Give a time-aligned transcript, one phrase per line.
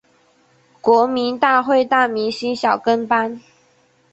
[0.81, 3.39] 国民大会大明星小跟班